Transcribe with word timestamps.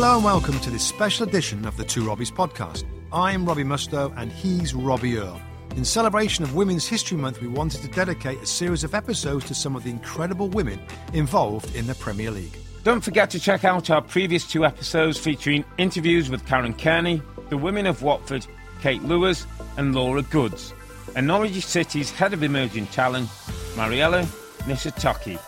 Hello 0.00 0.14
and 0.14 0.24
welcome 0.24 0.60
to 0.60 0.70
this 0.70 0.86
special 0.86 1.26
edition 1.26 1.66
of 1.66 1.76
the 1.76 1.82
Two 1.82 2.04
Robbies 2.04 2.30
podcast. 2.30 2.84
I'm 3.12 3.44
Robbie 3.44 3.64
Mustoe 3.64 4.14
and 4.16 4.30
he's 4.30 4.72
Robbie 4.72 5.18
Earle. 5.18 5.40
In 5.74 5.84
celebration 5.84 6.44
of 6.44 6.54
Women's 6.54 6.86
History 6.86 7.16
Month, 7.16 7.40
we 7.40 7.48
wanted 7.48 7.82
to 7.82 7.88
dedicate 7.88 8.40
a 8.40 8.46
series 8.46 8.84
of 8.84 8.94
episodes 8.94 9.46
to 9.46 9.56
some 9.56 9.74
of 9.74 9.82
the 9.82 9.90
incredible 9.90 10.50
women 10.50 10.78
involved 11.14 11.74
in 11.74 11.88
the 11.88 11.96
Premier 11.96 12.30
League. 12.30 12.56
Don't 12.84 13.00
forget 13.00 13.28
to 13.30 13.40
check 13.40 13.64
out 13.64 13.90
our 13.90 14.00
previous 14.00 14.48
two 14.48 14.64
episodes 14.64 15.18
featuring 15.18 15.64
interviews 15.78 16.30
with 16.30 16.46
Karen 16.46 16.74
Carney, 16.74 17.20
the 17.48 17.58
women 17.58 17.84
of 17.84 18.00
Watford, 18.00 18.46
Kate 18.80 19.02
Lewis, 19.02 19.48
and 19.78 19.96
Laura 19.96 20.22
Goods, 20.22 20.72
and 21.16 21.26
Norwich 21.26 21.66
City's 21.66 22.12
head 22.12 22.32
of 22.32 22.44
emerging 22.44 22.86
talent, 22.86 23.28
Mariella 23.76 24.22
Nisitaki. 24.58 25.40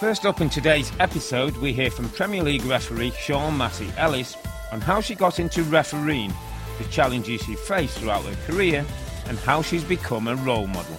First 0.00 0.24
up 0.24 0.40
in 0.40 0.48
today's 0.48 0.90
episode, 0.98 1.54
we 1.58 1.74
hear 1.74 1.90
from 1.90 2.08
Premier 2.08 2.42
League 2.42 2.64
referee 2.64 3.10
Sian 3.10 3.58
Massey 3.58 3.92
Ellis 3.98 4.34
on 4.72 4.80
how 4.80 5.02
she 5.02 5.14
got 5.14 5.38
into 5.38 5.62
refereeing, 5.64 6.32
the 6.78 6.84
challenges 6.84 7.42
she 7.42 7.54
faced 7.54 7.98
throughout 7.98 8.24
her 8.24 8.50
career, 8.50 8.86
and 9.26 9.36
how 9.40 9.60
she's 9.60 9.84
become 9.84 10.26
a 10.26 10.36
role 10.36 10.66
model. 10.66 10.98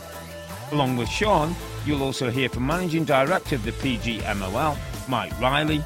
Along 0.72 0.98
with 0.98 1.10
Sian, 1.10 1.56
you'll 1.84 2.04
also 2.04 2.30
hear 2.30 2.48
from 2.48 2.68
Managing 2.68 3.04
Director 3.04 3.56
of 3.56 3.64
the 3.64 3.72
PGMOL, 3.72 4.78
Mike 5.10 5.42
Riley, 5.42 5.84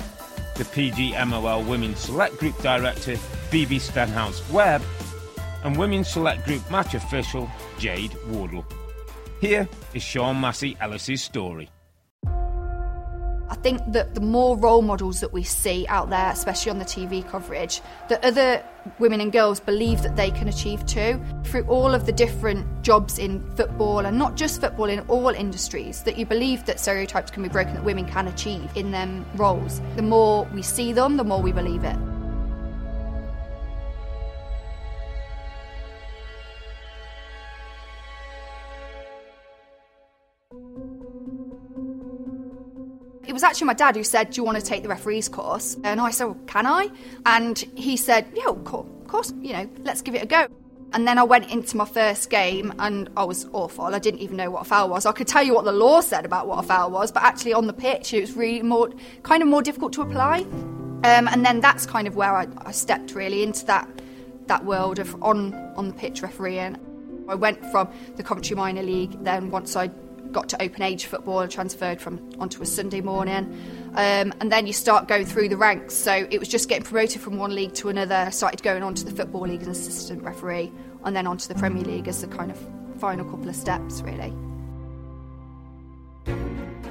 the 0.58 0.66
PGMOL 0.66 1.66
Women's 1.66 2.00
Select 2.00 2.38
Group 2.38 2.62
Director, 2.62 3.16
Phoebe 3.16 3.80
Stenhouse 3.80 4.44
Webb, 4.52 4.82
and 5.64 5.78
Women's 5.78 6.10
Select 6.10 6.46
Group 6.46 6.70
Match 6.70 6.96
Official, 6.96 7.50
Jade 7.80 8.14
Wardle. 8.28 8.66
Here 9.40 9.70
is 9.94 10.04
Sian 10.04 10.42
Massey 10.42 10.76
Ellis's 10.82 11.24
story. 11.24 11.70
I 13.66 13.68
think 13.68 13.94
that 13.94 14.14
the 14.14 14.22
more 14.22 14.56
role 14.56 14.84
models 14.84 15.22
that 15.22 15.34
we 15.34 15.42
see 15.42 15.88
out 15.88 16.12
there, 16.12 16.30
especially 16.30 16.70
on 16.70 16.78
the 16.78 16.86
TV 16.86 17.28
coverage, 17.28 17.82
that 18.10 18.24
other 18.24 18.64
women 19.00 19.22
and 19.22 19.32
girls 19.32 19.60
believe 19.60 20.04
that 20.04 20.16
they 20.16 20.30
can 20.30 20.48
achieve 20.48 20.86
too. 20.86 21.20
Through 21.46 21.64
all 21.64 21.96
of 21.96 22.06
the 22.06 22.12
different 22.12 22.84
jobs 22.84 23.18
in 23.18 23.44
football, 23.56 24.06
and 24.06 24.20
not 24.20 24.36
just 24.36 24.62
football, 24.62 24.86
in 24.86 25.00
all 25.08 25.30
industries, 25.30 26.04
that 26.04 26.16
you 26.16 26.28
believe 26.28 26.64
that 26.66 26.80
stereotypes 26.80 27.32
can 27.32 27.42
be 27.42 27.50
broken, 27.50 27.74
that 27.74 27.84
women 27.84 28.06
can 28.06 28.28
achieve 28.28 28.70
in 28.76 28.92
them 28.92 29.26
roles. 29.36 29.82
The 29.96 30.04
more 30.04 30.48
we 30.54 30.62
see 30.62 30.94
them, 30.94 31.18
the 31.18 31.24
more 31.24 31.42
we 31.42 31.52
believe 31.52 31.84
it. 31.84 31.98
Actually 43.46 43.68
my 43.68 43.74
dad 43.74 43.96
who 43.96 44.04
said, 44.04 44.32
Do 44.32 44.42
you 44.42 44.44
want 44.44 44.60
to 44.60 44.64
take 44.64 44.84
the 44.84 44.90
referee's 44.90 45.30
course? 45.30 45.78
And 45.84 46.02
I 46.02 46.12
said, 46.12 46.26
well, 46.26 46.38
Can 46.48 46.66
I? 46.66 46.90
And 47.26 47.58
he 47.76 47.98
said, 47.98 48.28
Yeah, 48.34 48.50
of 48.50 48.64
course, 48.64 49.34
you 49.42 49.54
know, 49.54 49.70
let's 49.84 50.02
give 50.02 50.16
it 50.16 50.24
a 50.24 50.26
go. 50.26 50.48
And 50.94 51.08
then 51.08 51.18
I 51.18 51.24
went 51.24 51.52
into 51.52 51.76
my 51.76 51.86
first 51.86 52.30
game 52.30 52.74
and 52.80 53.10
I 53.18 53.26
was 53.26 53.48
awful. 53.52 53.84
I 53.84 54.00
didn't 54.00 54.22
even 54.22 54.38
know 54.38 54.50
what 54.50 54.62
a 54.62 54.66
foul 54.66 54.90
was. 54.90 55.06
I 55.06 55.12
could 55.12 55.28
tell 55.28 55.44
you 55.44 55.54
what 55.54 55.66
the 55.66 55.74
law 55.74 56.00
said 56.00 56.26
about 56.26 56.48
what 56.48 56.64
a 56.64 56.68
foul 56.68 56.90
was, 56.92 57.12
but 57.12 57.24
actually 57.24 57.54
on 57.54 57.68
the 57.68 57.74
pitch 57.74 58.14
it 58.14 58.22
was 58.22 58.34
really 58.34 58.62
more, 58.62 58.90
kind 59.24 59.44
of 59.44 59.50
more 59.50 59.62
difficult 59.62 59.92
to 59.94 60.02
apply. 60.02 60.42
Um, 61.04 61.28
and 61.28 61.46
then 61.46 61.60
that's 61.60 61.86
kind 61.86 62.08
of 62.08 62.16
where 62.16 62.36
I, 62.36 62.48
I 62.60 62.72
stepped 62.72 63.14
really 63.14 63.44
into 63.44 63.66
that 63.66 63.88
that 64.48 64.64
world 64.64 65.00
of 65.00 65.22
on 65.24 65.54
on 65.76 65.88
the 65.88 65.94
pitch 65.94 66.22
refereeing. 66.22 66.78
I 67.28 67.36
went 67.36 67.64
from 67.72 67.90
the 68.16 68.24
Coventry 68.24 68.56
Minor 68.56 68.84
League. 68.84 69.24
Then 69.24 69.50
once 69.50 69.76
I 69.76 69.90
got 70.32 70.50
to 70.50 70.62
open 70.62 70.82
age 70.82 71.06
football 71.06 71.48
transferred 71.48 72.02
from 72.02 72.20
onto 72.40 72.62
a 72.62 72.66
Sunday 72.66 73.02
morning. 73.02 73.58
Um, 73.96 74.34
and 74.40 74.52
then 74.52 74.68
you 74.68 74.74
start 74.74 75.08
going 75.08 75.26
through 75.26 75.50
the 75.50 75.58
ranks. 75.58 75.94
So 75.94 76.28
it 76.30 76.40
was 76.40 76.48
just 76.48 76.68
getting 76.70 76.84
promoted 76.84 77.22
from 77.22 77.38
one 77.38 77.56
league 77.56 77.74
to 77.76 77.90
another. 77.90 78.16
I 78.16 78.30
started 78.30 78.62
going 78.62 78.84
on 78.84 78.96
to 78.96 79.06
the 79.06 79.12
Football 79.12 79.48
League 79.48 79.62
as 79.62 79.68
an 79.68 79.72
assistant 79.72 80.24
referee 80.24 80.72
and 81.04 81.16
then 81.16 81.28
onto 81.28 81.48
the 81.48 81.56
Premier 81.56 81.84
League 81.84 82.08
as 82.08 82.22
the 82.22 82.28
kind 82.28 82.52
of 82.52 82.60
final 83.00 83.26
couple 83.26 83.50
of 83.50 83.56
steps, 83.56 84.02
really. 84.02 84.34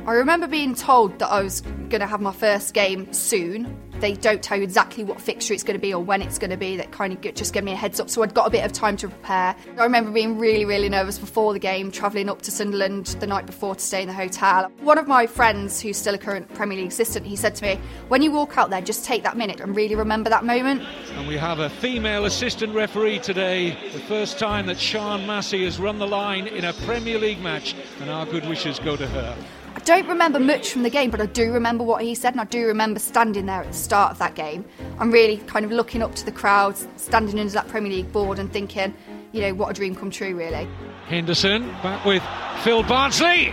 I 0.06 0.12
remember 0.12 0.46
being 0.46 0.74
told 0.74 1.18
that 1.20 1.28
I 1.28 1.42
was 1.42 1.62
going 1.62 2.00
to 2.00 2.06
have 2.06 2.20
my 2.20 2.32
first 2.32 2.74
game 2.74 3.10
soon. 3.14 3.74
They 4.00 4.12
don't 4.12 4.42
tell 4.42 4.58
you 4.58 4.62
exactly 4.62 5.02
what 5.02 5.18
fixture 5.18 5.54
it's 5.54 5.62
going 5.62 5.78
to 5.78 5.80
be 5.80 5.94
or 5.94 6.04
when 6.04 6.20
it's 6.20 6.38
going 6.38 6.50
to 6.50 6.58
be. 6.58 6.76
That 6.76 6.92
kind 6.92 7.14
of 7.14 7.34
just 7.34 7.54
gave 7.54 7.64
me 7.64 7.72
a 7.72 7.76
heads 7.76 8.00
up, 8.00 8.10
so 8.10 8.22
I'd 8.22 8.34
got 8.34 8.46
a 8.46 8.50
bit 8.50 8.66
of 8.66 8.72
time 8.72 8.98
to 8.98 9.08
prepare. 9.08 9.56
I 9.78 9.82
remember 9.82 10.10
being 10.10 10.38
really, 10.38 10.66
really 10.66 10.90
nervous 10.90 11.16
before 11.16 11.54
the 11.54 11.58
game, 11.58 11.90
travelling 11.90 12.28
up 12.28 12.42
to 12.42 12.50
Sunderland 12.50 13.06
the 13.18 13.26
night 13.26 13.46
before 13.46 13.76
to 13.76 13.80
stay 13.80 14.02
in 14.02 14.08
the 14.08 14.12
hotel. 14.12 14.70
One 14.80 14.98
of 14.98 15.08
my 15.08 15.26
friends, 15.26 15.80
who's 15.80 15.96
still 15.96 16.12
a 16.12 16.18
current 16.18 16.52
Premier 16.52 16.76
League 16.76 16.88
assistant, 16.88 17.24
he 17.24 17.34
said 17.34 17.54
to 17.54 17.64
me, 17.64 17.80
"When 18.08 18.20
you 18.20 18.30
walk 18.30 18.58
out 18.58 18.68
there, 18.68 18.82
just 18.82 19.06
take 19.06 19.22
that 19.22 19.38
minute 19.38 19.60
and 19.60 19.74
really 19.74 19.94
remember 19.94 20.28
that 20.28 20.44
moment." 20.44 20.82
And 21.16 21.26
we 21.26 21.38
have 21.38 21.60
a 21.60 21.70
female 21.70 22.26
assistant 22.26 22.74
referee 22.74 23.20
today, 23.20 23.70
the 23.94 24.00
first 24.00 24.38
time 24.38 24.66
that 24.66 24.76
Sian 24.76 25.26
Massey 25.26 25.64
has 25.64 25.80
run 25.80 25.98
the 25.98 26.06
line 26.06 26.46
in 26.46 26.66
a 26.66 26.74
Premier 26.84 27.18
League 27.18 27.40
match, 27.40 27.74
and 28.02 28.10
our 28.10 28.26
good 28.26 28.46
wishes 28.46 28.78
go 28.78 28.96
to 28.96 29.06
her. 29.06 29.34
I 29.76 29.80
don't 29.80 30.06
remember 30.06 30.38
much 30.38 30.70
from 30.70 30.84
the 30.84 30.90
game, 30.90 31.10
but 31.10 31.20
I 31.20 31.26
do 31.26 31.52
remember 31.52 31.82
what 31.82 32.02
he 32.02 32.14
said, 32.14 32.32
and 32.32 32.40
I 32.40 32.44
do 32.44 32.64
remember 32.66 33.00
standing 33.00 33.46
there 33.46 33.60
at 33.60 33.66
the 33.66 33.76
start 33.76 34.12
of 34.12 34.18
that 34.18 34.36
game. 34.36 34.64
I'm 35.00 35.10
really 35.10 35.38
kind 35.38 35.64
of 35.64 35.72
looking 35.72 36.00
up 36.00 36.14
to 36.14 36.24
the 36.24 36.30
crowds, 36.30 36.86
standing 36.96 37.40
under 37.40 37.52
that 37.54 37.66
Premier 37.66 37.90
League 37.90 38.12
board, 38.12 38.38
and 38.38 38.52
thinking, 38.52 38.94
you 39.32 39.40
know, 39.40 39.52
what 39.52 39.70
a 39.70 39.72
dream 39.72 39.96
come 39.96 40.12
true, 40.12 40.36
really. 40.36 40.68
Henderson 41.06 41.66
back 41.82 42.04
with 42.04 42.22
Phil 42.62 42.84
Bardsley. 42.84 43.52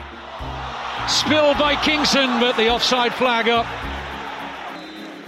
Spilled 1.08 1.58
by 1.58 1.76
Kingson, 1.78 2.40
but 2.40 2.56
the 2.56 2.70
offside 2.70 3.14
flag 3.16 3.50
up. 3.50 3.66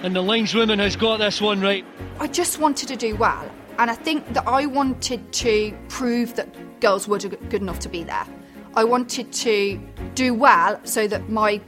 And 0.03 0.15
the 0.15 0.21
lineswoman 0.21 0.77
has 0.77 0.95
got 0.95 1.17
this 1.17 1.41
one 1.41 1.59
right. 1.59 1.83
I 2.19 2.27
just 2.27 2.59
wanted 2.59 2.87
to 2.89 2.95
do 2.95 3.15
well, 3.15 3.49
and 3.79 3.89
I 3.89 3.95
think 3.95 4.31
that 4.33 4.47
I 4.47 4.67
wanted 4.67 5.33
to 5.33 5.75
prove 5.89 6.35
that 6.35 6.79
girls 6.79 7.07
were 7.07 7.17
good 7.17 7.61
enough 7.61 7.79
to 7.79 7.89
be 7.89 8.03
there. 8.03 8.27
I 8.75 8.83
wanted 8.83 9.31
to 9.33 9.79
do 10.15 10.33
well 10.33 10.79
so 10.83 11.07
that 11.07 11.29
my 11.29 11.61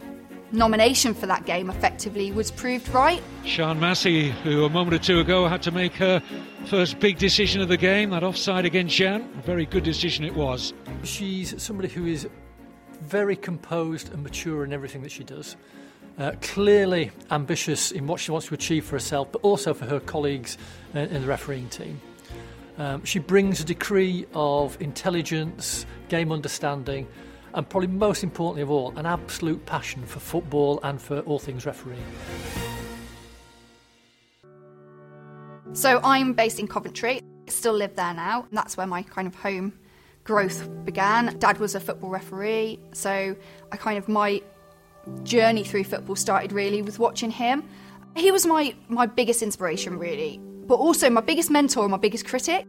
nomination 0.51 1.13
for 1.13 1.27
that 1.27 1.45
game 1.45 1.69
effectively 1.69 2.31
was 2.31 2.49
proved 2.49 2.87
right. 2.89 3.21
Sian 3.45 3.79
Massey, 3.79 4.31
who 4.43 4.65
a 4.65 4.69
moment 4.69 4.95
or 4.95 4.99
two 4.99 5.19
ago 5.19 5.47
had 5.47 5.61
to 5.63 5.71
make 5.71 5.93
her 5.93 6.21
first 6.65 6.99
big 6.99 7.17
decision 7.17 7.61
of 7.61 7.67
the 7.67 7.77
game, 7.77 8.09
that 8.09 8.23
offside 8.23 8.65
against 8.65 8.97
Gyan, 8.97 9.21
a 9.37 9.41
very 9.41 9.65
good 9.65 9.83
decision 9.83 10.25
it 10.25 10.33
was. 10.33 10.73
She's 11.03 11.61
somebody 11.61 11.89
who 11.89 12.05
is 12.05 12.27
very 13.01 13.35
composed 13.35 14.11
and 14.11 14.23
mature 14.23 14.63
in 14.63 14.73
everything 14.73 15.03
that 15.03 15.11
she 15.11 15.23
does. 15.23 15.55
Uh, 16.17 16.31
clearly 16.41 17.11
ambitious 17.29 17.91
in 17.91 18.07
what 18.07 18.19
she 18.19 18.31
wants 18.31 18.47
to 18.47 18.53
achieve 18.53 18.85
for 18.85 18.95
herself, 18.95 19.31
but 19.31 19.41
also 19.41 19.73
for 19.73 19.85
her 19.85 19.99
colleagues 19.99 20.57
uh, 20.95 20.99
in 20.99 21.21
the 21.21 21.27
refereeing 21.27 21.67
team. 21.69 21.99
Um, 22.77 23.05
she 23.05 23.19
brings 23.19 23.61
a 23.61 23.63
degree 23.63 24.25
of 24.33 24.79
intelligence, 24.81 25.85
game 26.09 26.31
understanding, 26.31 27.07
and 27.53 27.67
probably 27.67 27.87
most 27.87 28.23
importantly 28.23 28.61
of 28.61 28.69
all, 28.69 28.97
an 28.97 29.05
absolute 29.05 29.65
passion 29.65 30.05
for 30.05 30.19
football 30.19 30.79
and 30.83 31.01
for 31.01 31.21
all 31.21 31.39
things 31.39 31.65
refereeing. 31.65 32.03
So 35.71 35.99
I'm 36.03 36.33
based 36.33 36.59
in 36.59 36.67
Coventry, 36.67 37.21
still 37.47 37.73
live 37.73 37.95
there 37.95 38.13
now, 38.13 38.45
that's 38.51 38.77
where 38.77 38.87
my 38.87 39.03
kind 39.03 39.27
of 39.27 39.35
home 39.35 39.73
growth 40.25 40.67
began. 40.83 41.37
Dad 41.39 41.59
was 41.59 41.75
a 41.75 41.79
football 41.79 42.09
referee, 42.09 42.79
so 42.91 43.35
I 43.71 43.77
kind 43.77 43.97
of 43.97 44.09
my 44.09 44.41
journey 45.23 45.63
through 45.63 45.83
football 45.83 46.15
started 46.15 46.51
really 46.51 46.81
with 46.81 46.99
watching 46.99 47.31
him. 47.31 47.63
He 48.15 48.31
was 48.31 48.45
my 48.45 48.75
my 48.89 49.05
biggest 49.05 49.41
inspiration 49.41 49.99
really, 49.99 50.41
but 50.67 50.75
also 50.75 51.09
my 51.09 51.21
biggest 51.21 51.49
mentor 51.49 51.83
and 51.83 51.91
my 51.91 51.97
biggest 51.97 52.25
critic. 52.25 52.65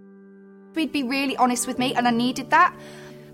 He'd 0.74 0.92
be 0.92 1.02
really 1.02 1.36
honest 1.36 1.66
with 1.66 1.78
me 1.78 1.94
and 1.94 2.06
I 2.06 2.10
needed 2.10 2.50
that. 2.50 2.74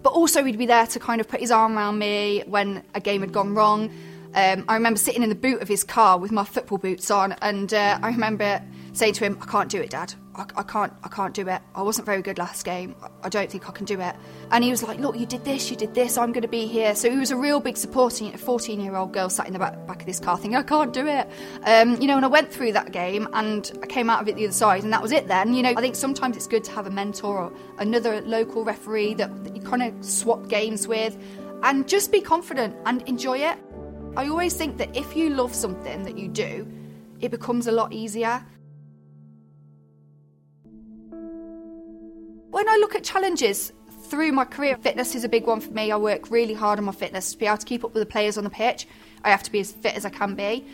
But 0.03 0.11
also 0.11 0.43
he'd 0.43 0.59
be 0.59 0.67
there 0.67 0.87
to 0.87 0.99
kind 0.99 1.20
of 1.20 1.29
put 1.29 1.41
his 1.41 1.50
arm 1.50 1.76
around 1.76 1.99
me 1.99 2.43
when 2.47 2.82
a 2.94 3.00
game 3.00 3.20
had 3.20 3.32
gone 3.32 3.55
wrong. 3.55 3.91
Um, 4.35 4.64
I 4.69 4.75
remember 4.75 4.99
sitting 4.99 5.23
in 5.23 5.29
the 5.29 5.35
boot 5.35 5.61
of 5.62 5.69
his 5.69 5.85
car 5.85 6.19
with 6.19 6.32
my 6.32 6.44
football 6.44 6.79
boots 6.79 7.11
on, 7.11 7.32
and 7.43 7.73
uh, 7.75 7.99
I 8.03 8.09
remember 8.09 8.62
saying 8.94 9.14
to 9.14 9.25
him, 9.25 9.38
I 9.43 9.47
can't 9.47 9.69
do 9.69 9.81
it, 9.81 9.91
Dad. 9.91 10.14
I, 10.34 10.46
I, 10.56 10.62
can't, 10.62 10.93
I 11.05 11.08
can't 11.08 11.34
do 11.34 11.46
it. 11.49 11.61
I 11.75 11.82
wasn't 11.82 12.06
very 12.06 12.23
good 12.23 12.38
last 12.38 12.64
game. 12.64 12.94
I 13.23 13.29
don't 13.29 13.50
think 13.50 13.69
I 13.69 13.73
can 13.73 13.84
do 13.84 14.00
it. 14.00 14.17
And 14.50 14.64
he 14.64 14.70
was 14.70 14.82
like, 14.82 14.99
Look, 14.99 15.19
you 15.19 15.26
did 15.26 15.44
this, 15.44 15.70
you 15.70 15.76
did 15.76 15.94
this. 15.94 16.17
I'm 16.17 16.32
going 16.32 16.43
to 16.43 16.49
be 16.49 16.67
here. 16.67 16.94
So 16.94 17.11
he 17.11 17.19
was 17.19 17.31
a 17.31 17.37
real 17.37 17.61
big 17.61 17.76
supporting. 17.76 18.32
A 18.32 18.38
14 18.38 18.81
year 18.81 18.96
old 18.96 19.12
girl 19.12 19.29
sat 19.29 19.46
in 19.46 19.52
the 19.52 19.58
back, 19.58 19.87
back 19.87 20.00
of 20.00 20.06
this 20.06 20.20
car, 20.20 20.37
thinking, 20.37 20.56
I 20.56 20.62
can't 20.62 20.93
do 20.93 21.06
it. 21.06 21.29
Um, 21.64 22.00
you 22.00 22.06
know, 22.06 22.17
and 22.17 22.25
I 22.25 22.29
went 22.29 22.52
through 22.52 22.73
that 22.73 22.93
game, 22.93 23.29
and 23.34 23.70
I 23.82 23.87
came 23.87 24.08
out 24.08 24.23
of 24.23 24.29
it 24.29 24.37
the 24.37 24.44
other 24.44 24.52
side, 24.52 24.84
and 24.84 24.93
that 24.93 25.02
was 25.02 25.12
it. 25.12 25.29
Then, 25.29 25.55
you 25.55 25.62
know, 25.62 25.75
I 25.76 25.81
think 25.81 25.96
sometimes 25.96 26.37
it's 26.37 26.46
good 26.46 26.64
to 26.64 26.73
have 26.73 26.87
a 26.87 26.90
mentor 26.90 27.38
or 27.38 27.52
another 27.79 28.23
local 28.23 28.64
referee 28.64 29.14
that, 29.14 29.44
that 29.44 29.55
you 29.55 29.62
kind 29.62 29.82
of 29.82 30.05
swap 30.05 30.49
games 30.49 30.88
with, 30.88 31.17
and 31.62 31.87
just 31.87 32.11
be 32.11 32.20
confident 32.20 32.75
and 32.87 33.02
enjoy 33.02 33.38
it. 33.38 33.58
I 34.17 34.29
always 34.29 34.55
think 34.55 34.79
that 34.79 34.94
if 34.96 35.17
you 35.17 35.31
love 35.31 35.55
something 35.55 36.02
that 36.05 36.19
you 36.19 36.29
do, 36.29 36.70
it 37.20 37.31
becomes 37.31 37.67
a 37.67 37.73
lot 37.73 37.93
easier. 37.93 38.44
When 42.62 42.69
I 42.69 42.76
look 42.76 42.94
at 42.94 43.03
challenges 43.03 43.73
through 44.05 44.31
my 44.31 44.44
career, 44.44 44.76
fitness 44.76 45.17
is 45.17 45.25
a 45.25 45.29
big 45.29 45.49
one 45.49 45.61
for 45.61 45.73
me. 45.73 45.91
I 45.91 45.97
work 45.97 46.31
really 46.31 46.55
hard 46.55 46.79
on 46.79 46.85
my 46.85 46.93
fitness 46.93 47.32
to 47.32 47.38
be 47.38 47.44
able 47.44 47.56
to 47.56 47.67
keep 47.67 47.82
up 47.82 47.93
with 47.93 48.00
the 48.00 48.06
players 48.06 48.38
on 48.38 48.44
the 48.44 48.50
pitch. 48.50 48.87
I 49.25 49.31
have 49.31 49.43
to 49.43 49.50
be 49.50 49.59
as 49.59 49.73
fit 49.73 49.97
as 49.97 50.05
I 50.05 50.11
can 50.11 50.37
be. 50.37 50.64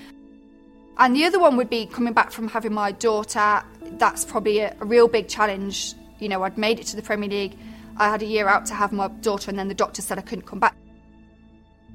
And 0.98 1.16
the 1.16 1.24
other 1.24 1.40
one 1.40 1.56
would 1.56 1.70
be 1.70 1.86
coming 1.86 2.12
back 2.12 2.30
from 2.30 2.46
having 2.46 2.74
my 2.74 2.92
daughter. 2.92 3.62
That's 3.92 4.26
probably 4.26 4.58
a, 4.58 4.76
a 4.78 4.84
real 4.84 5.08
big 5.08 5.28
challenge. 5.28 5.94
You 6.18 6.28
know, 6.28 6.42
I'd 6.42 6.58
made 6.58 6.78
it 6.78 6.84
to 6.88 6.96
the 6.96 7.00
Premier 7.00 7.30
League. 7.30 7.56
I 7.96 8.10
had 8.10 8.20
a 8.20 8.26
year 8.26 8.48
out 8.48 8.66
to 8.66 8.74
have 8.74 8.92
my 8.92 9.08
daughter, 9.08 9.50
and 9.50 9.58
then 9.58 9.68
the 9.68 9.74
doctor 9.74 10.02
said 10.02 10.18
I 10.18 10.20
couldn't 10.20 10.44
come 10.44 10.58
back. 10.58 10.76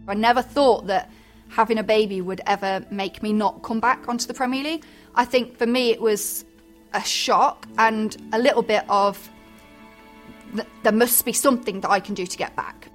I 0.07 0.16
never 0.16 0.42
thought 0.42 0.88
that 0.88 1.12
having 1.50 1.78
a 1.78 1.84
baby 1.84 2.19
would 2.19 2.42
ever 2.48 2.84
make 2.89 3.22
me 3.22 3.31
not 3.31 3.62
come 3.62 3.80
back 3.80 4.10
onto 4.10 4.25
the 4.25 4.34
Premier 4.34 4.63
League. 4.63 4.86
I 5.13 5.25
think 5.25 5.60
for 5.60 5.68
me 5.68 5.92
it 5.92 6.01
was 6.01 6.46
a 6.94 7.04
shock 7.04 7.68
and 7.78 8.18
a 8.34 8.39
little 8.39 8.63
bit 8.63 8.86
of 8.89 9.30
there 10.83 10.94
must 10.94 11.25
be 11.25 11.33
something 11.33 11.81
that 11.81 11.89
I 11.89 12.00
can 12.00 12.13
do 12.13 12.25
to 12.25 12.38
get 12.38 12.55
back. 12.55 12.89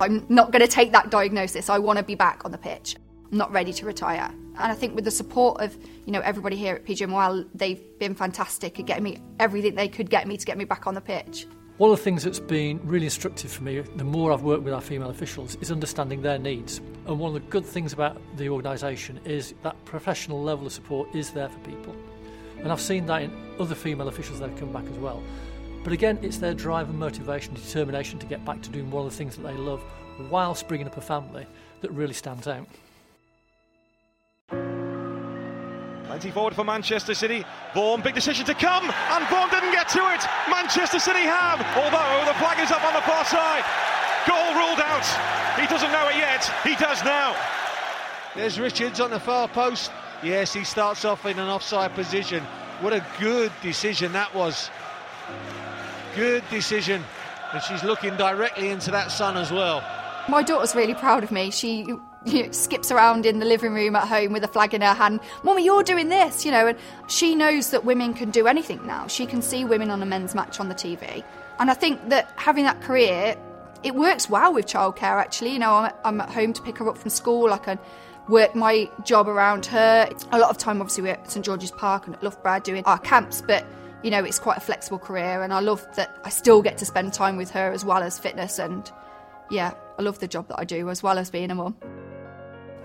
I'm 0.00 0.26
not 0.28 0.50
going 0.50 0.62
to 0.62 0.68
take 0.68 0.92
that 0.92 1.10
diagnosis. 1.10 1.68
I 1.68 1.78
want 1.78 1.98
to 1.98 2.04
be 2.04 2.14
back 2.14 2.44
on 2.44 2.50
the 2.50 2.58
pitch. 2.58 2.96
I'm 3.30 3.38
not 3.38 3.52
ready 3.52 3.72
to 3.72 3.86
retire. 3.86 4.30
And 4.30 4.72
I 4.72 4.74
think 4.74 4.94
with 4.94 5.04
the 5.04 5.10
support 5.10 5.60
of 5.60 5.76
you 6.06 6.12
know 6.12 6.20
everybody 6.20 6.56
here 6.56 6.76
at 6.76 6.84
PGMOL, 6.84 7.48
they've 7.54 7.82
been 7.98 8.14
fantastic 8.14 8.78
at 8.78 8.86
getting 8.86 9.04
me 9.04 9.18
everything 9.40 9.74
they 9.74 9.88
could 9.88 10.10
get 10.10 10.26
me 10.26 10.36
to 10.36 10.46
get 10.46 10.58
me 10.58 10.64
back 10.64 10.86
on 10.86 10.94
the 10.94 11.00
pitch. 11.00 11.46
One 11.76 11.90
of 11.90 11.96
the 11.96 12.04
things 12.04 12.22
that's 12.22 12.38
been 12.38 12.80
really 12.84 13.06
instructive 13.06 13.50
for 13.50 13.64
me, 13.64 13.80
the 13.80 14.04
more 14.04 14.32
I've 14.32 14.42
worked 14.42 14.62
with 14.62 14.72
our 14.72 14.80
female 14.80 15.10
officials, 15.10 15.56
is 15.56 15.72
understanding 15.72 16.22
their 16.22 16.38
needs. 16.38 16.80
And 17.06 17.18
one 17.18 17.34
of 17.34 17.42
the 17.42 17.48
good 17.50 17.66
things 17.66 17.92
about 17.92 18.22
the 18.36 18.48
organisation 18.48 19.18
is 19.24 19.54
that 19.64 19.84
professional 19.84 20.40
level 20.40 20.66
of 20.66 20.72
support 20.72 21.12
is 21.12 21.32
there 21.32 21.48
for 21.48 21.58
people. 21.58 21.96
And 22.58 22.70
I've 22.70 22.80
seen 22.80 23.06
that 23.06 23.22
in 23.22 23.32
other 23.58 23.74
female 23.74 24.06
officials 24.06 24.38
that 24.38 24.50
have 24.50 24.58
come 24.58 24.72
back 24.72 24.84
as 24.84 24.98
well. 24.98 25.20
But 25.84 25.92
again, 25.92 26.18
it's 26.22 26.38
their 26.38 26.54
drive 26.54 26.88
and 26.88 26.98
motivation, 26.98 27.52
determination 27.52 28.18
to 28.18 28.26
get 28.26 28.42
back 28.44 28.62
to 28.62 28.70
doing 28.70 28.90
one 28.90 29.04
of 29.04 29.12
the 29.12 29.16
things 29.16 29.36
that 29.36 29.42
they 29.42 29.52
love 29.52 29.84
whilst 30.30 30.66
bringing 30.66 30.86
up 30.86 30.96
a 30.96 31.02
family 31.02 31.46
that 31.82 31.90
really 31.90 32.14
stands 32.14 32.48
out. 32.48 32.66
Plenty 36.06 36.30
forward 36.30 36.54
for 36.54 36.64
Manchester 36.64 37.12
City. 37.12 37.44
Vaughan, 37.74 38.00
big 38.00 38.14
decision 38.14 38.46
to 38.46 38.54
come, 38.54 38.84
and 38.84 39.28
Vaughan 39.28 39.50
didn't 39.50 39.72
get 39.72 39.88
to 39.90 39.98
it. 40.14 40.24
Manchester 40.48 40.98
City 40.98 41.20
have, 41.20 41.60
although 41.76 42.24
the 42.24 42.38
flag 42.38 42.58
is 42.60 42.70
up 42.70 42.82
on 42.82 42.94
the 42.94 43.02
far 43.02 43.24
side. 43.26 43.64
Goal 44.26 44.54
ruled 44.54 44.80
out. 44.80 45.04
He 45.60 45.66
doesn't 45.66 45.92
know 45.92 46.08
it 46.08 46.16
yet. 46.16 46.50
He 46.62 46.76
does 46.76 47.04
now. 47.04 47.36
There's 48.34 48.58
Richards 48.58 49.00
on 49.00 49.10
the 49.10 49.20
far 49.20 49.48
post. 49.48 49.90
Yes, 50.22 50.54
he 50.54 50.64
starts 50.64 51.04
off 51.04 51.26
in 51.26 51.38
an 51.38 51.48
offside 51.48 51.94
position. 51.94 52.42
What 52.80 52.94
a 52.94 53.04
good 53.20 53.52
decision 53.60 54.12
that 54.12 54.34
was. 54.34 54.70
Good 56.14 56.44
decision. 56.50 57.02
And 57.52 57.62
she's 57.62 57.84
looking 57.84 58.16
directly 58.16 58.70
into 58.70 58.90
that 58.90 59.10
sun 59.10 59.36
as 59.36 59.50
well. 59.50 59.82
My 60.28 60.42
daughter's 60.42 60.74
really 60.74 60.94
proud 60.94 61.22
of 61.22 61.30
me. 61.30 61.50
She 61.50 61.86
you 62.24 62.44
know, 62.46 62.50
skips 62.52 62.90
around 62.90 63.26
in 63.26 63.38
the 63.38 63.46
living 63.46 63.74
room 63.74 63.96
at 63.96 64.08
home 64.08 64.32
with 64.32 64.42
a 64.44 64.48
flag 64.48 64.74
in 64.74 64.80
her 64.80 64.94
hand. 64.94 65.20
Mummy, 65.42 65.64
you're 65.64 65.82
doing 65.82 66.08
this, 66.08 66.44
you 66.44 66.50
know, 66.50 66.66
and 66.66 66.78
she 67.08 67.34
knows 67.34 67.70
that 67.70 67.84
women 67.84 68.14
can 68.14 68.30
do 68.30 68.46
anything 68.46 68.84
now. 68.86 69.06
She 69.06 69.26
can 69.26 69.42
see 69.42 69.64
women 69.64 69.90
on 69.90 70.02
a 70.02 70.06
men's 70.06 70.34
match 70.34 70.60
on 70.60 70.68
the 70.68 70.74
TV. 70.74 71.22
And 71.58 71.70
I 71.70 71.74
think 71.74 72.08
that 72.08 72.32
having 72.36 72.64
that 72.64 72.80
career, 72.80 73.36
it 73.82 73.94
works 73.94 74.28
well 74.28 74.52
with 74.52 74.66
childcare 74.66 75.20
actually. 75.20 75.52
You 75.52 75.58
know, 75.58 75.74
I'm, 75.74 75.92
I'm 76.04 76.20
at 76.20 76.30
home 76.30 76.52
to 76.54 76.62
pick 76.62 76.78
her 76.78 76.88
up 76.88 76.96
from 76.96 77.10
school. 77.10 77.52
I 77.52 77.58
can 77.58 77.78
work 78.28 78.54
my 78.54 78.90
job 79.04 79.28
around 79.28 79.66
her. 79.66 80.08
A 80.32 80.38
lot 80.38 80.50
of 80.50 80.58
time, 80.58 80.80
obviously, 80.80 81.02
we're 81.02 81.12
at 81.12 81.30
St 81.30 81.44
George's 81.44 81.70
Park 81.70 82.06
and 82.06 82.16
at 82.16 82.22
Loughborough 82.22 82.60
doing 82.60 82.84
our 82.86 82.98
camps, 82.98 83.42
but 83.42 83.66
you 84.04 84.10
know, 84.10 84.22
it's 84.22 84.38
quite 84.38 84.58
a 84.58 84.60
flexible 84.60 84.98
career, 84.98 85.42
and 85.42 85.50
I 85.50 85.60
love 85.60 85.84
that 85.96 86.14
I 86.24 86.28
still 86.28 86.60
get 86.60 86.76
to 86.78 86.84
spend 86.84 87.14
time 87.14 87.38
with 87.38 87.50
her 87.52 87.72
as 87.72 87.86
well 87.86 88.02
as 88.02 88.18
fitness. 88.18 88.58
And 88.58 88.88
yeah, 89.50 89.72
I 89.98 90.02
love 90.02 90.18
the 90.18 90.28
job 90.28 90.46
that 90.48 90.58
I 90.58 90.64
do 90.64 90.90
as 90.90 91.02
well 91.02 91.18
as 91.18 91.30
being 91.30 91.50
a 91.50 91.54
mum. 91.54 91.74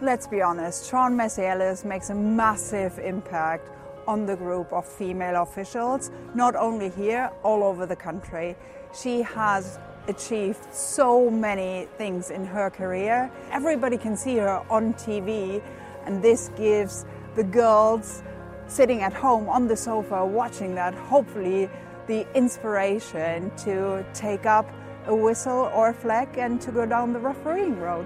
Let's 0.01 0.27
be 0.27 0.41
honest, 0.41 0.85
Sian 0.85 1.17
Massey 1.17 1.43
Ellis 1.43 1.83
makes 1.83 2.09
a 2.09 2.15
massive 2.15 2.97
impact 2.99 3.69
on 4.07 4.25
the 4.25 4.37
group 4.37 4.71
of 4.71 4.87
female 4.87 5.43
officials, 5.43 6.09
not 6.35 6.55
only 6.55 6.89
here, 6.89 7.29
all 7.43 7.63
over 7.63 7.85
the 7.85 7.97
country. 7.97 8.55
She 8.97 9.21
has 9.21 9.77
achieved 10.07 10.73
so 10.73 11.29
many 11.29 11.89
things 11.97 12.29
in 12.29 12.45
her 12.45 12.69
career. 12.69 13.29
Everybody 13.51 13.97
can 13.97 14.15
see 14.15 14.37
her 14.37 14.63
on 14.69 14.93
TV, 14.93 15.61
and 16.05 16.23
this 16.23 16.49
gives 16.55 17.05
the 17.35 17.43
girls 17.43 18.23
sitting 18.69 19.01
at 19.01 19.13
home 19.13 19.49
on 19.49 19.67
the 19.67 19.75
sofa 19.75 20.25
watching 20.25 20.75
that, 20.75 20.93
hopefully, 20.93 21.69
the 22.07 22.25
inspiration 22.35 23.51
to 23.57 24.05
take 24.13 24.45
up 24.45 24.69
a 25.07 25.15
whistle 25.15 25.71
or 25.73 25.89
a 25.89 25.93
flag 25.93 26.37
and 26.37 26.61
to 26.61 26.71
go 26.71 26.85
down 26.85 27.13
the 27.13 27.19
refereeing 27.19 27.79
road. 27.79 28.05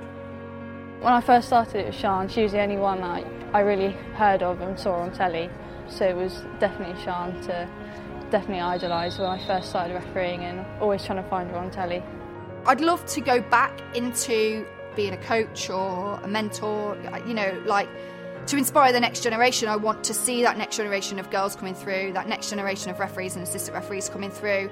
When 1.01 1.11
I 1.11 1.21
first 1.21 1.47
started 1.47 1.75
it 1.75 1.85
with 1.87 1.95
Sian, 1.95 2.29
she 2.29 2.43
was 2.43 2.53
the 2.53 2.61
only 2.61 2.77
one 2.77 3.01
that 3.01 3.25
I 3.53 3.59
really 3.59 3.91
heard 4.15 4.41
of 4.41 4.61
and 4.61 4.79
saw 4.79 4.93
on 4.93 5.11
telly. 5.11 5.49
So 5.89 6.07
it 6.07 6.15
was 6.15 6.41
definitely 6.59 7.01
Sian 7.03 7.41
to 7.43 7.69
definitely 8.31 8.61
idolise 8.61 9.19
when 9.19 9.27
I 9.27 9.45
first 9.45 9.69
started 9.69 9.93
refereeing 9.93 10.43
and 10.43 10.65
always 10.81 11.03
trying 11.03 11.21
to 11.21 11.29
find 11.29 11.49
her 11.51 11.57
on 11.57 11.69
telly. 11.71 12.01
I'd 12.65 12.81
love 12.81 13.05
to 13.07 13.21
go 13.21 13.41
back 13.41 13.81
into 13.95 14.65
being 14.95 15.13
a 15.13 15.17
coach 15.17 15.69
or 15.69 16.19
a 16.23 16.27
mentor, 16.27 16.97
you 17.27 17.33
know, 17.33 17.61
like 17.65 17.89
to 18.47 18.57
inspire 18.57 18.91
the 18.91 18.99
next 18.99 19.23
generation, 19.23 19.69
I 19.69 19.75
want 19.75 20.03
to 20.05 20.13
see 20.13 20.43
that 20.43 20.57
next 20.57 20.77
generation 20.77 21.19
of 21.19 21.29
girls 21.31 21.55
coming 21.55 21.73
through, 21.73 22.13
that 22.13 22.27
next 22.27 22.49
generation 22.49 22.91
of 22.91 22.99
referees 22.99 23.35
and 23.35 23.43
assistant 23.43 23.75
referees 23.75 24.09
coming 24.09 24.29
through. 24.29 24.69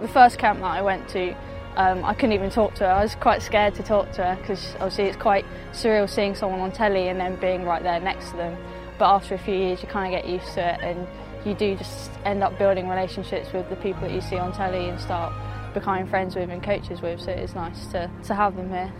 The 0.00 0.08
first 0.08 0.38
camp 0.38 0.60
that 0.60 0.66
I 0.66 0.82
went 0.82 1.08
to, 1.10 1.34
um, 1.76 2.04
I 2.04 2.14
couldn't 2.14 2.32
even 2.32 2.50
talk 2.50 2.74
to 2.74 2.84
her. 2.84 2.90
I 2.90 3.02
was 3.02 3.14
quite 3.14 3.42
scared 3.42 3.74
to 3.76 3.82
talk 3.82 4.12
to 4.12 4.24
her 4.24 4.36
because 4.36 4.74
obviously 4.74 5.04
it's 5.04 5.16
quite 5.16 5.44
surreal 5.72 6.08
seeing 6.08 6.34
someone 6.34 6.60
on 6.60 6.70
telly 6.70 7.08
and 7.08 7.18
then 7.18 7.36
being 7.36 7.64
right 7.64 7.82
there 7.82 8.00
next 8.00 8.30
to 8.30 8.36
them. 8.36 8.58
But 8.98 9.14
after 9.14 9.34
a 9.34 9.38
few 9.38 9.54
years, 9.54 9.82
you 9.82 9.88
kind 9.88 10.12
of 10.12 10.20
get 10.20 10.30
used 10.30 10.52
to 10.54 10.74
it 10.74 10.80
and 10.82 11.06
you 11.46 11.54
do 11.54 11.76
just 11.76 12.10
end 12.24 12.42
up 12.42 12.58
building 12.58 12.88
relationships 12.88 13.52
with 13.52 13.68
the 13.70 13.76
people 13.76 14.02
that 14.02 14.12
you 14.12 14.20
see 14.20 14.36
on 14.36 14.52
telly 14.52 14.88
and 14.88 15.00
start 15.00 15.32
becoming 15.72 16.06
friends 16.06 16.34
with 16.34 16.50
and 16.50 16.62
coaches 16.62 17.00
with. 17.00 17.20
So 17.20 17.30
it's 17.30 17.54
nice 17.54 17.86
to, 17.88 18.10
to 18.24 18.34
have 18.34 18.56
them 18.56 18.68
here. 18.68 18.92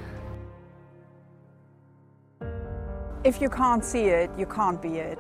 If 3.25 3.41
you 3.41 3.49
can't 3.49 3.85
see 3.85 4.05
it, 4.05 4.31
you 4.39 4.47
can't 4.47 4.81
be 4.81 4.97
it. 4.99 5.19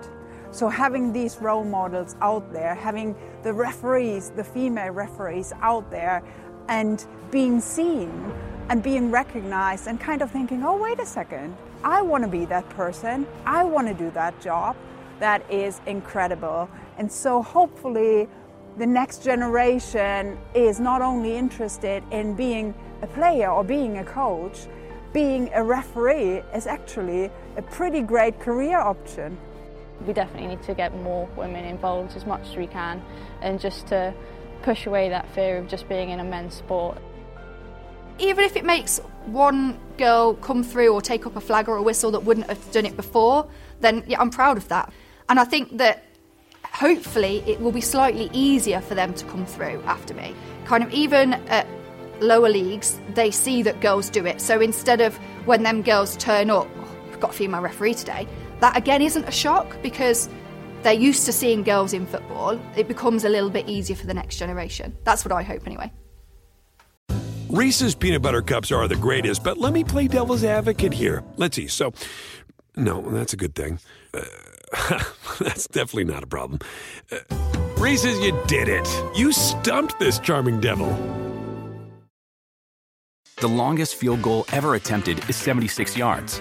So 0.50 0.68
having 0.68 1.12
these 1.12 1.38
role 1.40 1.64
models 1.64 2.16
out 2.20 2.52
there, 2.52 2.74
having 2.74 3.14
the 3.42 3.52
referees, 3.52 4.30
the 4.30 4.44
female 4.44 4.92
referees 4.92 5.52
out 5.60 5.90
there, 5.90 6.22
and 6.68 7.04
being 7.30 7.60
seen 7.60 8.32
and 8.68 8.82
being 8.82 9.10
recognized 9.10 9.86
and 9.86 10.00
kind 10.00 10.22
of 10.22 10.30
thinking, 10.30 10.64
oh, 10.64 10.76
wait 10.76 11.00
a 11.00 11.06
second, 11.06 11.56
I 11.84 12.02
want 12.02 12.24
to 12.24 12.28
be 12.28 12.44
that 12.46 12.68
person, 12.70 13.26
I 13.46 13.64
want 13.64 13.88
to 13.88 13.94
do 13.94 14.10
that 14.12 14.40
job, 14.40 14.76
that 15.20 15.48
is 15.50 15.80
incredible. 15.86 16.68
And 16.98 17.10
so 17.10 17.42
hopefully 17.42 18.28
the 18.76 18.86
next 18.86 19.22
generation 19.22 20.38
is 20.54 20.80
not 20.80 21.02
only 21.02 21.36
interested 21.36 22.02
in 22.10 22.34
being 22.34 22.74
a 23.02 23.06
player 23.06 23.50
or 23.50 23.64
being 23.64 23.98
a 23.98 24.04
coach, 24.04 24.66
being 25.12 25.50
a 25.54 25.62
referee 25.62 26.42
is 26.54 26.66
actually 26.66 27.30
a 27.58 27.62
pretty 27.62 28.00
great 28.00 28.40
career 28.40 28.78
option. 28.78 29.36
We 30.06 30.12
definitely 30.12 30.46
need 30.46 30.62
to 30.62 30.74
get 30.74 30.94
more 30.94 31.28
women 31.36 31.64
involved 31.64 32.16
as 32.16 32.24
much 32.24 32.42
as 32.48 32.56
we 32.56 32.68
can 32.68 33.02
and 33.42 33.60
just 33.60 33.88
to 33.88 34.14
push 34.62 34.86
away 34.86 35.08
that 35.08 35.28
fear 35.34 35.58
of 35.58 35.68
just 35.68 35.88
being 35.88 36.10
in 36.10 36.20
a 36.20 36.24
men's 36.24 36.54
sport. 36.54 36.98
Even 38.20 38.44
if 38.44 38.56
it 38.56 38.64
makes 38.64 38.98
one 39.26 39.78
girl 39.96 40.34
come 40.34 40.62
through 40.62 40.92
or 40.92 41.02
take 41.02 41.26
up 41.26 41.34
a 41.36 41.40
flag 41.40 41.68
or 41.68 41.76
a 41.76 41.82
whistle 41.82 42.12
that 42.12 42.20
wouldn't 42.20 42.48
have 42.48 42.70
done 42.70 42.86
it 42.86 42.96
before, 42.96 43.48
then 43.80 44.04
yeah, 44.06 44.20
I'm 44.20 44.30
proud 44.30 44.56
of 44.56 44.68
that. 44.68 44.92
And 45.28 45.40
I 45.40 45.44
think 45.44 45.78
that 45.78 46.04
hopefully 46.64 47.42
it 47.46 47.60
will 47.60 47.72
be 47.72 47.80
slightly 47.80 48.30
easier 48.32 48.80
for 48.80 48.94
them 48.94 49.14
to 49.14 49.24
come 49.26 49.46
through 49.46 49.82
after 49.84 50.14
me. 50.14 50.32
Kind 50.64 50.84
of 50.84 50.92
even 50.92 51.34
at 51.34 51.66
lower 52.20 52.48
leagues, 52.48 53.00
they 53.14 53.32
see 53.32 53.62
that 53.62 53.80
girls 53.80 54.10
do 54.10 54.26
it. 54.26 54.40
So 54.40 54.60
instead 54.60 55.00
of 55.00 55.16
when 55.44 55.64
them 55.64 55.82
girls 55.82 56.16
turn 56.16 56.50
up, 56.50 56.68
we've 56.76 56.77
got 57.20 57.30
a 57.30 57.34
female 57.34 57.60
referee 57.60 57.94
today, 57.94 58.26
that 58.60 58.76
again 58.76 59.02
isn't 59.02 59.24
a 59.24 59.30
shock 59.30 59.76
because 59.82 60.28
they're 60.82 60.92
used 60.92 61.26
to 61.26 61.32
seeing 61.32 61.62
girls 61.62 61.92
in 61.92 62.06
football, 62.06 62.60
it 62.76 62.88
becomes 62.88 63.24
a 63.24 63.28
little 63.28 63.50
bit 63.50 63.68
easier 63.68 63.96
for 63.96 64.06
the 64.06 64.14
next 64.14 64.36
generation. 64.36 64.96
That's 65.04 65.24
what 65.24 65.32
I 65.32 65.42
hope 65.42 65.66
anyway. 65.66 65.92
Reese's 67.48 67.94
peanut 67.94 68.22
butter 68.22 68.42
cups 68.42 68.70
are 68.70 68.86
the 68.88 68.96
greatest, 68.96 69.42
but 69.42 69.56
let 69.56 69.72
me 69.72 69.82
play 69.82 70.06
devil's 70.06 70.44
advocate 70.44 70.92
here. 70.92 71.24
Let's 71.36 71.56
see. 71.56 71.66
So, 71.66 71.94
no, 72.76 73.00
that's 73.10 73.32
a 73.32 73.36
good 73.36 73.54
thing. 73.54 73.80
Uh, 74.12 74.22
that's 75.40 75.66
definitely 75.66 76.04
not 76.04 76.22
a 76.22 76.26
problem. 76.26 76.60
Uh, 77.10 77.18
Reese's, 77.78 78.18
you 78.20 78.38
did 78.46 78.68
it. 78.68 78.86
You 79.16 79.32
stumped 79.32 79.98
this 79.98 80.18
charming 80.18 80.60
devil. 80.60 80.88
The 83.36 83.48
longest 83.48 83.94
field 83.94 84.20
goal 84.20 84.44
ever 84.52 84.74
attempted 84.74 85.26
is 85.30 85.36
76 85.36 85.96
yards. 85.96 86.40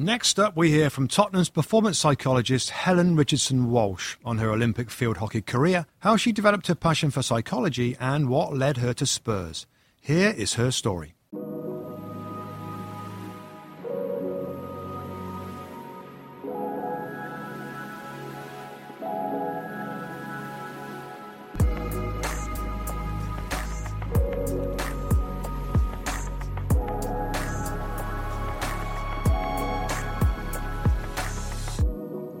Next 0.00 0.38
up, 0.38 0.56
we 0.56 0.70
hear 0.70 0.90
from 0.90 1.08
Tottenham's 1.08 1.50
performance 1.50 1.98
psychologist 1.98 2.70
Helen 2.70 3.16
Richardson 3.16 3.68
Walsh 3.68 4.14
on 4.24 4.38
her 4.38 4.48
Olympic 4.48 4.92
field 4.92 5.16
hockey 5.16 5.42
career, 5.42 5.86
how 5.98 6.16
she 6.16 6.30
developed 6.30 6.68
her 6.68 6.76
passion 6.76 7.10
for 7.10 7.20
psychology, 7.20 7.96
and 7.98 8.28
what 8.28 8.56
led 8.56 8.76
her 8.76 8.94
to 8.94 9.04
Spurs. 9.04 9.66
Here 10.00 10.30
is 10.30 10.54
her 10.54 10.70
story. 10.70 11.14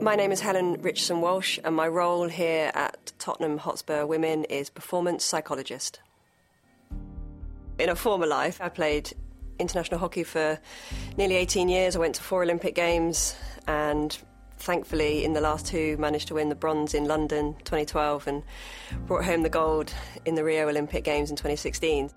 My 0.08 0.16
name 0.16 0.32
is 0.32 0.40
Helen 0.40 0.80
Richardson 0.80 1.20
Walsh, 1.20 1.58
and 1.62 1.76
my 1.76 1.86
role 1.86 2.28
here 2.28 2.70
at 2.72 3.12
Tottenham 3.18 3.58
Hotspur 3.58 4.06
Women 4.06 4.44
is 4.44 4.70
performance 4.70 5.22
psychologist. 5.22 6.00
In 7.78 7.90
a 7.90 7.94
former 7.94 8.26
life, 8.26 8.58
I 8.62 8.70
played 8.70 9.12
international 9.58 10.00
hockey 10.00 10.24
for 10.24 10.58
nearly 11.18 11.34
18 11.34 11.68
years. 11.68 11.94
I 11.94 11.98
went 11.98 12.14
to 12.14 12.22
four 12.22 12.42
Olympic 12.42 12.74
Games, 12.74 13.36
and 13.66 14.16
thankfully, 14.56 15.26
in 15.26 15.34
the 15.34 15.42
last 15.42 15.66
two, 15.66 15.98
managed 15.98 16.28
to 16.28 16.34
win 16.36 16.48
the 16.48 16.54
bronze 16.54 16.94
in 16.94 17.04
London 17.04 17.52
2012 17.64 18.28
and 18.28 18.42
brought 19.06 19.26
home 19.26 19.42
the 19.42 19.50
gold 19.50 19.92
in 20.24 20.36
the 20.36 20.42
Rio 20.42 20.70
Olympic 20.70 21.04
Games 21.04 21.28
in 21.28 21.36
2016. 21.36 22.10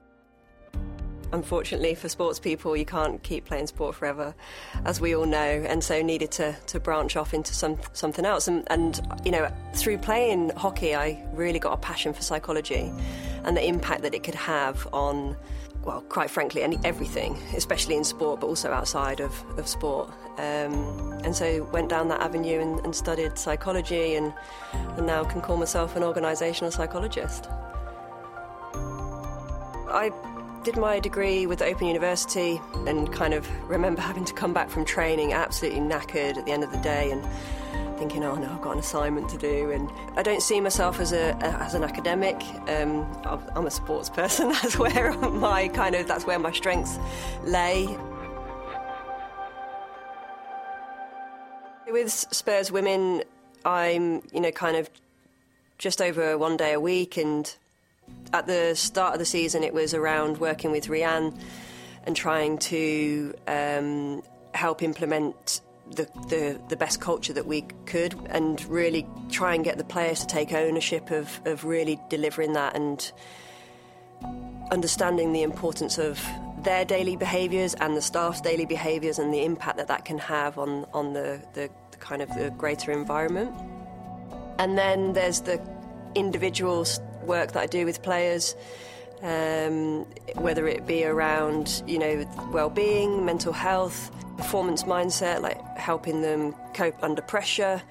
Unfortunately, 1.34 1.96
for 1.96 2.10
sports 2.10 2.40
people, 2.40 2.76
you 2.76 2.86
can't 2.86 3.24
keep 3.24 3.46
playing 3.46 3.68
sport 3.68 3.96
forever, 3.96 4.36
as 4.86 5.00
we 5.00 5.16
all 5.16 5.26
know, 5.26 5.38
and 5.40 5.82
so 5.82 6.02
needed 6.02 6.30
to, 6.32 6.54
to 6.68 6.80
branch 6.80 7.16
off 7.16 7.34
into 7.34 7.54
some, 7.54 7.78
something 7.94 8.26
else. 8.26 8.50
And, 8.50 8.68
and, 8.70 9.00
you 9.24 9.32
know, 9.32 9.50
through 9.74 10.00
playing 10.00 10.50
hockey, 10.58 10.94
I 10.94 11.26
really 11.34 11.60
got 11.60 11.72
a 11.72 11.78
passion 11.78 12.12
for 12.12 12.22
psychology 12.22 12.92
and 13.46 13.56
the 13.56 13.66
impact 13.66 14.02
that 14.02 14.14
it 14.14 14.24
could 14.24 14.36
have 14.36 14.88
on, 14.92 15.38
well, 15.84 16.02
quite 16.02 16.30
frankly, 16.30 16.64
any, 16.64 16.78
everything, 16.84 17.38
especially 17.56 17.96
in 17.96 18.04
sport, 18.04 18.42
but 18.42 18.48
also 18.48 18.72
outside 18.72 19.22
of, 19.22 19.34
of 19.58 19.68
sport. 19.70 20.12
Um, 20.38 21.20
and 21.24 21.36
so 21.36 21.64
went 21.72 21.90
down 21.90 22.10
that 22.10 22.20
avenue 22.20 22.60
and, 22.60 22.80
and 22.82 22.96
studied 22.96 23.38
psychology, 23.38 24.16
and, 24.16 24.34
and 24.74 25.08
now 25.08 25.24
can 25.24 25.40
call 25.40 25.56
myself 25.56 25.96
an 25.96 26.04
organisational 26.04 26.74
psychologist. 26.74 27.48
I 29.94 30.12
did 30.64 30.78
my 30.78 31.00
degree 31.00 31.48
with 31.48 31.62
Open 31.62 31.88
University 31.88 32.62
and 32.86 33.12
kind 33.12 33.34
of 33.34 33.48
remember 33.70 34.02
having 34.02 34.26
to 34.26 34.34
come 34.34 34.54
back 34.54 34.70
from 34.70 34.86
training 34.86 35.34
absolutely 35.34 35.80
knackered 35.80 36.38
at 36.38 36.46
the 36.46 36.52
end 36.52 36.64
of 36.64 36.72
the 36.72 36.78
day 36.78 37.12
and 37.12 37.26
thinking, 37.98 38.24
oh 38.24 38.36
no, 38.36 38.48
I've 38.52 38.62
got 38.62 38.74
an 38.74 38.80
assignment 38.80 39.30
to 39.30 39.38
do. 39.38 39.72
And 39.72 39.90
I 40.18 40.24
don't 40.24 40.42
see 40.42 40.62
myself 40.62 41.00
as 41.00 41.14
a 41.14 41.36
as 41.44 41.74
an 41.74 41.84
academic. 41.84 42.44
Um, 42.68 43.06
I'm 43.56 43.66
a 43.66 43.72
sports 43.72 44.10
person. 44.10 44.50
That's 44.62 44.78
where 44.78 45.14
my 45.14 45.68
kind 45.70 45.96
of 45.96 46.08
that's 46.08 46.26
where 46.26 46.40
my 46.40 46.52
strengths 46.52 47.00
lay. 47.44 47.98
With 51.88 52.12
Spurs 52.12 52.72
Women, 52.72 53.24
I'm 53.66 54.22
you 54.32 54.42
know 54.42 54.52
kind 54.52 54.78
of 54.78 54.90
just 55.78 56.02
over 56.02 56.38
one 56.38 56.58
day 56.58 56.74
a 56.74 56.80
week 56.80 57.18
and 57.18 57.56
at 58.34 58.48
the 58.48 58.76
start 58.76 59.14
of 59.14 59.20
the 59.20 59.26
season, 59.26 59.64
it 59.64 59.74
was 59.74 59.94
around 59.94 60.38
working 60.38 60.72
with 60.72 60.88
Rehanne 60.88 61.38
and 62.06 62.16
trying 62.16 62.58
to 62.58 63.34
um, 63.48 64.24
help 64.54 64.82
implement 64.82 65.62
the, 65.92 66.08
the, 66.30 66.60
the, 66.70 66.78
best 66.78 67.02
culture 67.02 67.34
that 67.34 67.46
we 67.46 67.64
could 67.86 68.16
and 68.30 68.64
really 68.66 69.06
try 69.30 69.54
and 69.54 69.64
get 69.64 69.78
the 69.78 69.84
players 69.84 70.22
to 70.22 70.28
take 70.28 70.54
ownership 70.54 71.12
of, 71.12 71.42
of 71.46 71.66
really 71.66 72.00
delivering 72.10 72.54
that 72.54 72.76
and 72.76 73.12
understanding 74.72 75.34
the 75.34 75.44
importance 75.44 75.98
of 75.98 76.24
their 76.64 76.86
daily 76.86 77.18
behaviours 77.18 77.74
and 77.76 77.98
the 77.98 78.02
staff's 78.02 78.40
daily 78.40 78.66
behaviours 78.66 79.20
and 79.20 79.34
the 79.34 79.44
impact 79.44 79.78
that 79.78 79.88
that 79.88 80.06
can 80.06 80.18
have 80.18 80.58
on, 80.58 80.86
on 80.94 81.14
the, 81.14 81.42
the, 81.54 81.70
the 81.92 81.98
kind 81.98 82.22
of 82.22 82.30
the 82.36 82.52
greater 82.52 82.92
environment. 82.92 83.54
And 84.60 84.78
then 84.78 85.14
there's 85.14 85.42
the 85.42 85.62
individuals 86.16 87.02
work 87.24 87.54
that 87.54 87.62
I 87.62 87.68
do 87.68 87.86
with 87.86 88.02
players, 88.02 88.56
um, 89.22 90.06
whether 90.36 90.68
it 90.68 90.88
be 90.88 91.06
around 91.06 91.84
you 91.88 92.00
know 92.00 92.26
well-being, 92.52 93.26
mental 93.26 93.54
health, 93.54 94.12
performance 94.38 94.84
mindset, 94.84 95.42
like 95.42 95.60
helping 95.78 96.22
them 96.22 96.54
cope 96.74 97.02
under 97.04 97.22
pressure, 97.22 97.82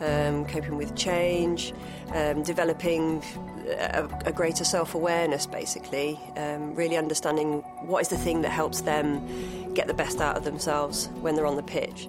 um, 0.00 0.44
coping 0.46 0.76
with 0.76 0.94
change, 0.94 1.72
um, 2.12 2.42
developing 2.42 3.22
a, 3.66 4.08
a, 4.26 4.32
greater 4.32 4.64
self-awareness, 4.64 5.46
basically, 5.46 6.20
um, 6.36 6.74
really 6.74 6.96
understanding 6.96 7.60
what 7.86 8.02
is 8.02 8.08
the 8.08 8.18
thing 8.18 8.42
that 8.42 8.50
helps 8.50 8.82
them 8.82 9.72
get 9.74 9.86
the 9.86 9.94
best 9.94 10.20
out 10.20 10.36
of 10.36 10.44
themselves 10.44 11.08
when 11.20 11.34
they're 11.34 11.46
on 11.46 11.56
the 11.56 11.62
pitch. 11.62 12.08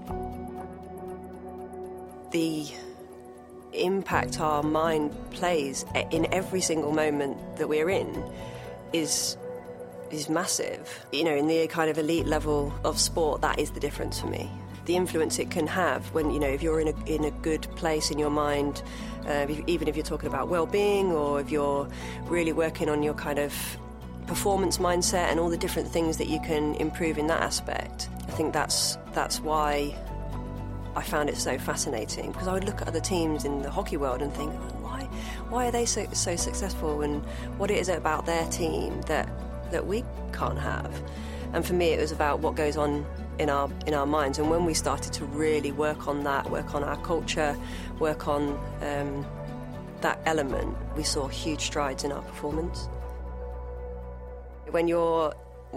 The 2.32 2.68
impact 3.74 4.40
our 4.40 4.64
mind 4.64 5.16
plays 5.32 5.86
in 6.12 6.32
every 6.34 6.62
single 6.62 6.92
moment 6.92 7.38
that 7.58 7.70
we're 7.70 7.90
in 7.90 8.24
is 8.94 9.38
is 10.12 10.30
massive. 10.30 11.06
You 11.12 11.26
know, 11.26 11.36
in 11.36 11.48
the 11.48 11.68
kind 11.68 11.90
of 11.90 11.98
elite 11.98 12.26
level 12.26 12.74
of 12.84 13.00
sport, 13.00 13.42
that 13.42 13.60
is 13.60 13.72
the 13.72 13.80
difference 13.80 14.20
for 14.20 14.28
me. 14.28 14.50
The 14.86 14.96
influence 14.96 15.38
it 15.38 15.52
can 15.52 15.68
have 15.68 16.14
when 16.14 16.32
you 16.32 16.40
know 16.40 16.48
if 16.48 16.64
you're 16.64 16.80
in 16.80 16.88
a 16.88 17.06
in 17.06 17.26
a 17.26 17.32
good 17.32 17.64
place 17.76 18.10
in 18.10 18.18
your 18.18 18.30
mind, 18.30 18.82
uh, 19.28 19.48
even 19.68 19.88
if 19.88 19.96
you're 19.96 20.06
talking 20.06 20.30
about 20.30 20.48
well-being 20.48 21.12
or 21.12 21.42
if 21.42 21.52
you're 21.52 21.90
really 22.26 22.54
working 22.54 22.90
on 22.90 23.04
your 23.04 23.14
kind 23.14 23.40
of 23.40 23.54
performance 24.28 24.78
mindset 24.78 25.30
and 25.32 25.40
all 25.40 25.50
the 25.50 25.58
different 25.58 25.88
things 25.88 26.18
that 26.18 26.28
you 26.28 26.40
can 26.42 26.76
improve 26.76 27.18
in 27.18 27.28
that 27.28 27.42
aspect. 27.42 28.10
I 28.28 28.32
think 28.32 28.54
that's 28.54 28.98
that's 29.14 29.40
why 29.40 29.96
I 30.98 31.04
found 31.04 31.30
it 31.30 31.38
so 31.38 31.60
fascinating 31.60 32.32
because 32.32 32.48
I 32.48 32.54
would 32.54 32.63
look 32.63 32.82
at 32.82 32.88
other 32.88 33.00
teams 33.00 33.46
in 33.46 33.62
the 33.62 33.70
hockey 33.70 33.98
world 33.98 34.24
and 34.24 34.34
think, 34.34 34.51
why, 34.82 35.04
why 35.48 35.68
are 35.68 35.72
they 35.72 35.86
so, 35.86 36.08
so 36.12 36.36
successful 36.36 37.04
and 37.04 37.24
what 37.60 37.70
is 37.70 37.88
it 37.88 38.00
about 38.00 38.25
their 38.25 38.48
team 38.48 39.00
that, 39.04 39.30
that 39.70 39.86
we 39.86 40.04
can't 40.34 40.58
have? 40.58 40.92
And 41.54 41.63
for 41.63 41.74
me, 41.74 41.89
it 41.89 42.00
was 42.00 42.12
about 42.12 42.39
what 42.39 42.56
goes 42.56 42.77
on 42.77 43.06
in 43.38 43.48
our 43.48 43.70
in 43.86 43.94
our 43.94 44.08
minds. 44.08 44.39
And 44.39 44.50
when 44.50 44.66
we 44.66 44.74
started 44.74 45.13
to 45.13 45.25
really 45.25 45.72
work 45.72 46.08
on 46.08 46.24
that, 46.24 46.50
work 46.50 46.74
on 46.74 46.84
our 46.84 46.98
culture, 46.98 47.56
work 48.00 48.27
on 48.27 48.60
um, 48.82 49.24
that 50.01 50.20
element, 50.25 50.75
we 50.96 51.04
saw 51.04 51.27
huge 51.27 51.62
strides 51.62 52.06
in 52.06 52.12
our 52.12 52.24
performance. 52.24 52.89
When 54.72 54.88
you're 54.88 55.34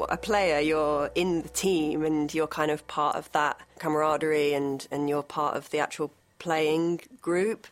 a 0.09 0.17
player, 0.17 0.61
you're 0.61 1.11
in 1.15 1.43
the 1.43 1.49
team 1.49 2.05
and 2.05 2.33
you're 2.33 2.47
kind 2.47 2.71
of 2.71 2.87
part 2.87 3.17
of 3.17 3.31
that 3.33 3.59
camaraderie 3.79 4.55
and, 4.55 4.87
and 4.91 5.09
you're 5.09 5.23
part 5.23 5.57
of 5.57 5.71
the 5.71 5.79
actual 5.79 6.13
playing 6.39 7.01
group. 7.21 7.67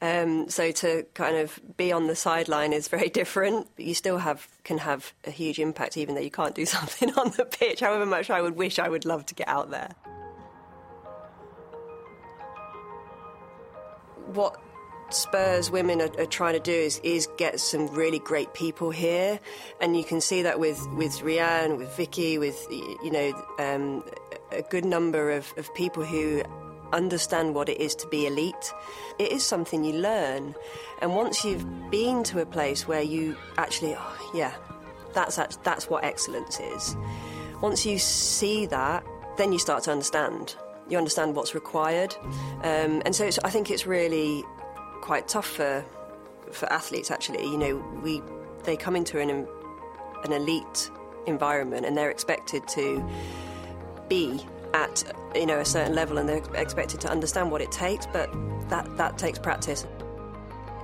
Um, 0.00 0.48
so 0.48 0.70
to 0.72 1.04
kind 1.14 1.36
of 1.36 1.60
be 1.76 1.92
on 1.92 2.06
the 2.06 2.16
sideline 2.16 2.72
is 2.72 2.88
very 2.88 3.08
different. 3.20 3.68
You 3.76 3.94
still 3.94 4.18
have 4.18 4.48
can 4.64 4.78
have 4.78 5.12
a 5.24 5.30
huge 5.30 5.58
impact, 5.58 5.96
even 5.96 6.14
though 6.14 6.20
you 6.20 6.30
can't 6.30 6.54
do 6.54 6.64
something 6.76 7.12
on 7.14 7.32
the 7.36 7.44
pitch. 7.44 7.80
However 7.80 8.06
much 8.06 8.30
I 8.30 8.40
would 8.40 8.56
wish 8.56 8.78
I 8.78 8.88
would 8.88 9.04
love 9.04 9.26
to 9.26 9.34
get 9.34 9.48
out 9.48 9.70
there. 9.70 9.90
What 14.26 14.58
Spurs 15.14 15.70
women 15.70 16.00
are, 16.00 16.10
are, 16.18 16.26
trying 16.26 16.54
to 16.54 16.60
do 16.60 16.72
is, 16.72 17.00
is 17.02 17.28
get 17.36 17.60
some 17.60 17.86
really 17.88 18.18
great 18.18 18.54
people 18.54 18.90
here, 18.90 19.38
and 19.80 19.96
you 19.96 20.04
can 20.04 20.20
see 20.20 20.42
that 20.42 20.58
with 20.58 20.86
with 20.94 21.12
Rehanne, 21.20 21.78
with 21.78 21.96
Vicky, 21.96 22.38
with 22.38 22.66
you 22.70 23.10
know 23.10 23.44
um, 23.58 24.04
a 24.50 24.62
good 24.62 24.84
number 24.84 25.30
of, 25.30 25.52
of 25.56 25.72
people 25.74 26.04
who 26.04 26.42
understand 26.92 27.54
what 27.54 27.68
it 27.68 27.80
is 27.80 27.94
to 27.96 28.06
be 28.08 28.26
elite. 28.26 28.72
It 29.18 29.32
is 29.32 29.44
something 29.44 29.84
you 29.84 29.94
learn, 29.94 30.54
and 31.00 31.14
once 31.14 31.44
you've 31.44 31.66
been 31.90 32.22
to 32.24 32.40
a 32.40 32.46
place 32.46 32.86
where 32.86 33.02
you 33.02 33.36
actually, 33.56 33.94
oh, 33.96 34.30
yeah, 34.34 34.54
that's 35.14 35.36
that's 35.58 35.88
what 35.88 36.04
excellence 36.04 36.60
is. 36.60 36.96
Once 37.60 37.86
you 37.86 37.98
see 37.98 38.66
that, 38.66 39.04
then 39.36 39.52
you 39.52 39.58
start 39.58 39.84
to 39.84 39.92
understand. 39.92 40.56
You 40.88 40.98
understand 40.98 41.36
what's 41.36 41.54
required, 41.54 42.14
um, 42.62 43.02
and 43.04 43.14
so 43.14 43.30
I 43.44 43.50
think 43.50 43.70
it's 43.70 43.86
really 43.86 44.44
quite 45.02 45.28
tough 45.28 45.46
for 45.46 45.84
for 46.50 46.72
athletes. 46.72 47.10
Actually, 47.10 47.44
you 47.44 47.58
know, 47.58 47.76
we 48.02 48.22
they 48.64 48.76
come 48.76 48.96
into 48.96 49.20
an 49.20 49.46
an 50.24 50.32
elite 50.32 50.90
environment 51.26 51.84
and 51.84 51.96
they're 51.96 52.10
expected 52.10 52.66
to 52.68 53.04
be 54.08 54.44
at 54.74 55.04
you 55.34 55.46
know 55.46 55.58
a 55.58 55.64
certain 55.64 55.94
level 55.94 56.18
and 56.18 56.28
they're 56.28 56.42
expected 56.54 57.00
to 57.00 57.08
understand 57.08 57.50
what 57.50 57.60
it 57.60 57.70
takes 57.70 58.06
but 58.06 58.30
that 58.68 58.96
that 58.96 59.18
takes 59.18 59.38
practice 59.38 59.86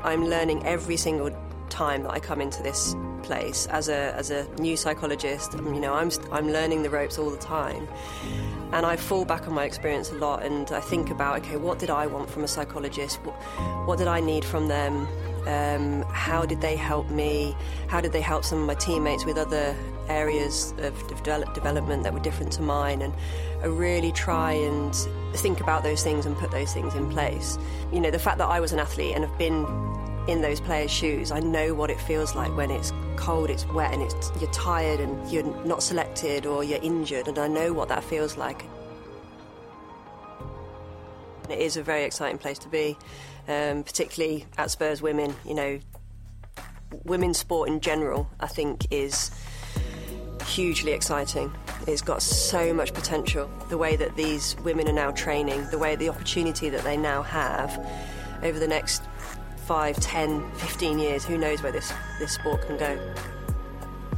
i'm 0.02 0.26
learning 0.26 0.64
every 0.64 0.96
single 0.96 1.30
time 1.68 2.02
that 2.02 2.10
i 2.10 2.18
come 2.20 2.40
into 2.40 2.62
this 2.62 2.94
place 3.22 3.66
as 3.66 3.88
a 3.88 4.14
as 4.14 4.30
a 4.30 4.46
new 4.58 4.76
psychologist 4.76 5.52
you 5.54 5.80
know 5.80 5.94
i'm 5.94 6.10
i'm 6.32 6.50
learning 6.50 6.82
the 6.82 6.90
ropes 6.90 7.18
all 7.18 7.30
the 7.30 7.36
time. 7.38 7.88
And 8.70 8.84
I 8.84 8.96
fall 8.96 9.24
back 9.24 9.48
on 9.48 9.54
my 9.54 9.64
experience 9.64 10.10
a 10.12 10.16
lot 10.16 10.42
and 10.42 10.70
I 10.70 10.80
think 10.80 11.10
about 11.10 11.38
okay 11.40 11.56
what 11.56 11.78
did 11.78 11.90
I 11.90 12.06
want 12.06 12.28
from 12.28 12.44
a 12.44 12.48
psychologist? 12.48 13.18
What, 13.24 13.34
what 13.86 13.98
did 13.98 14.08
I 14.08 14.20
need 14.20 14.44
from 14.44 14.68
them? 14.68 15.08
Um, 15.46 16.02
how 16.12 16.44
did 16.44 16.60
they 16.60 16.76
help 16.76 17.08
me? 17.08 17.56
How 17.86 18.02
did 18.02 18.12
they 18.12 18.20
help 18.20 18.44
some 18.44 18.60
of 18.60 18.66
my 18.66 18.74
teammates 18.74 19.24
with 19.24 19.38
other 19.38 19.74
areas 20.08 20.74
of 20.78 21.06
develop, 21.08 21.54
development 21.54 22.02
that 22.02 22.12
were 22.12 22.20
different 22.20 22.52
to 22.52 22.62
mine? 22.62 23.00
And 23.00 23.14
I 23.62 23.66
really 23.66 24.12
try 24.12 24.52
and 24.52 24.94
think 25.36 25.60
about 25.60 25.82
those 25.82 26.02
things 26.02 26.26
and 26.26 26.36
put 26.36 26.50
those 26.50 26.74
things 26.74 26.94
in 26.94 27.08
place. 27.08 27.58
You 27.90 28.00
know 28.00 28.10
the 28.10 28.18
fact 28.18 28.36
that 28.38 28.48
I 28.48 28.60
was 28.60 28.72
an 28.72 28.78
athlete 28.78 29.14
and 29.14 29.24
have 29.24 29.38
been 29.38 29.64
in 30.28 30.42
those 30.42 30.60
players' 30.60 30.90
shoes. 30.90 31.32
I 31.32 31.40
know 31.40 31.74
what 31.74 31.90
it 31.90 31.98
feels 31.98 32.34
like 32.34 32.54
when 32.54 32.70
it's 32.70 32.92
cold, 33.16 33.48
it's 33.50 33.66
wet, 33.68 33.92
and 33.92 34.02
it's, 34.02 34.30
you're 34.38 34.52
tired 34.52 35.00
and 35.00 35.30
you're 35.32 35.42
not 35.64 35.82
selected 35.82 36.44
or 36.46 36.62
you're 36.62 36.82
injured, 36.82 37.26
and 37.26 37.38
I 37.38 37.48
know 37.48 37.72
what 37.72 37.88
that 37.88 38.04
feels 38.04 38.36
like. 38.36 38.64
It 41.48 41.58
is 41.58 41.78
a 41.78 41.82
very 41.82 42.04
exciting 42.04 42.36
place 42.36 42.58
to 42.60 42.68
be, 42.68 42.96
um, 43.48 43.82
particularly 43.82 44.44
at 44.58 44.70
Spurs 44.70 45.00
Women. 45.00 45.34
You 45.46 45.54
know, 45.54 45.78
women's 47.04 47.38
sport 47.38 47.70
in 47.70 47.80
general, 47.80 48.28
I 48.38 48.48
think, 48.48 48.86
is 48.90 49.30
hugely 50.46 50.92
exciting. 50.92 51.50
It's 51.86 52.02
got 52.02 52.20
so 52.20 52.74
much 52.74 52.92
potential. 52.92 53.50
The 53.70 53.78
way 53.78 53.96
that 53.96 54.14
these 54.14 54.56
women 54.62 54.88
are 54.88 54.92
now 54.92 55.10
training, 55.12 55.68
the 55.70 55.78
way 55.78 55.96
the 55.96 56.10
opportunity 56.10 56.68
that 56.68 56.84
they 56.84 56.98
now 56.98 57.22
have 57.22 57.78
over 58.42 58.58
the 58.58 58.68
next 58.68 59.02
5, 59.68 60.00
10, 60.00 60.50
15 60.52 60.98
years, 60.98 61.26
who 61.26 61.36
knows 61.36 61.62
where 61.62 61.70
this, 61.70 61.92
this 62.18 62.32
sport 62.32 62.66
can 62.66 62.78
go. 62.78 62.98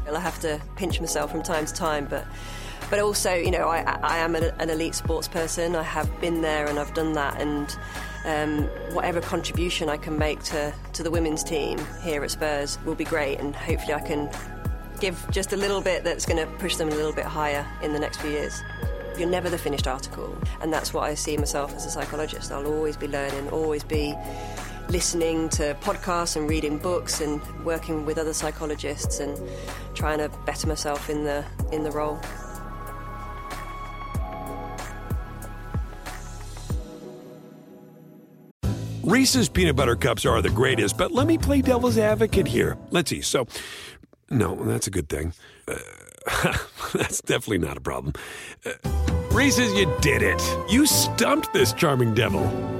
I 0.09 0.21
have 0.21 0.39
to 0.43 0.61
pinch 0.77 1.01
myself 1.01 1.33
from 1.33 1.43
time 1.43 1.67
to 1.67 1.75
time, 1.75 2.07
but 2.09 2.25
but 2.89 3.01
also, 3.01 3.35
you 3.35 3.51
know, 3.51 3.69
I, 3.69 3.83
I 4.03 4.19
am 4.19 4.37
an, 4.37 4.53
an 4.59 4.71
elite 4.71 4.95
sports 4.95 5.27
person. 5.27 5.75
I 5.75 5.83
have 5.83 6.21
been 6.21 6.41
there 6.41 6.67
and 6.67 6.79
I've 6.79 6.95
done 6.95 7.15
that, 7.15 7.41
and 7.41 7.77
um, 8.25 8.65
whatever 8.95 9.21
contribution 9.21 9.89
I 9.89 9.97
can 9.97 10.17
make 10.17 10.41
to, 10.45 10.73
to 10.93 11.03
the 11.03 11.11
women's 11.11 11.43
team 11.43 11.81
here 12.03 12.23
at 12.23 12.31
Spurs 12.31 12.79
will 12.85 12.95
be 12.95 13.05
great, 13.05 13.41
and 13.41 13.55
hopefully 13.55 13.95
I 13.95 14.01
can 14.01 14.31
give 15.01 15.25
just 15.33 15.53
a 15.53 15.57
little 15.57 15.81
bit 15.81 16.05
that's 16.05 16.27
going 16.27 16.45
to 16.45 16.53
push 16.59 16.77
them 16.77 16.89
a 16.91 16.95
little 16.95 17.13
bit 17.13 17.25
higher 17.25 17.67
in 17.83 17.93
the 17.93 17.99
next 17.99 18.21
few 18.21 18.31
years. 18.31 18.63
You're 19.19 19.29
never 19.29 19.51
the 19.51 19.59
finished 19.59 19.89
article, 19.89 20.37
and 20.63 20.73
that's 20.73 20.95
what 20.95 21.03
I 21.03 21.15
see 21.15 21.37
myself 21.37 21.75
as 21.75 21.87
a 21.87 21.91
psychologist. 21.91 22.53
I'll 22.53 22.67
always 22.67 22.97
be 22.97 23.09
learning, 23.09 23.49
always 23.51 23.83
be 23.83 24.15
listening 24.91 25.49
to 25.49 25.77
podcasts 25.81 26.37
and 26.37 26.49
reading 26.49 26.77
books 26.77 27.21
and 27.21 27.41
working 27.65 28.05
with 28.05 28.19
other 28.19 28.33
psychologists 28.33 29.21
and 29.21 29.39
trying 29.95 30.19
to 30.19 30.29
better 30.45 30.67
myself 30.67 31.09
in 31.09 31.25
the 31.25 31.45
in 31.73 31.85
the 31.85 31.91
role. 31.91 32.19
Reese's 39.03 39.49
peanut 39.49 39.77
butter 39.77 39.97
cups 39.97 40.25
are 40.25 40.41
the 40.43 40.51
greatest, 40.51 40.97
but 40.97 41.11
let 41.11 41.27
me 41.27 41.39
play 41.39 41.63
devil's 41.63 41.99
advocate 41.99 42.47
here. 42.47 42.77
Let's 42.91 43.11
see. 43.11 43.23
So, 43.23 43.47
no, 44.31 44.55
that's 44.55 44.87
a 44.87 44.91
good 44.91 45.09
thing. 45.09 45.33
Uh, 45.67 45.79
that's 46.95 47.21
definitely 47.23 47.59
not 47.59 47.77
a 47.77 47.81
problem. 47.81 48.13
Uh, 48.65 48.73
Reese's, 49.33 49.73
you 49.73 49.93
did 50.01 50.23
it. 50.23 50.41
You 50.69 50.87
stumped 50.87 51.53
this 51.53 51.73
charming 51.73 52.15
devil. 52.15 52.80